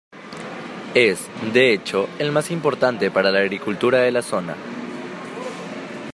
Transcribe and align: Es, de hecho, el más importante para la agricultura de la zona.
Es, 0.95 1.27
de 1.53 1.73
hecho, 1.75 2.09
el 2.17 2.31
más 2.31 2.49
importante 2.49 3.11
para 3.11 3.29
la 3.29 3.37
agricultura 3.37 3.99
de 3.99 4.11
la 4.11 4.23
zona. 4.23 4.55